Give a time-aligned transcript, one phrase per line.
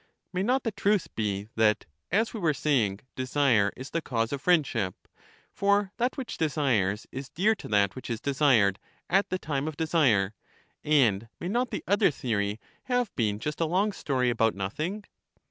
[0.33, 4.41] May not the truth be that, as we were saying, desire is the cause of
[4.41, 4.95] friendship;
[5.53, 8.79] for that which desires is dear to that which is desired
[9.11, 10.33] at the time of desire?
[10.83, 15.03] and may not the other theory have been just a long story about nothing?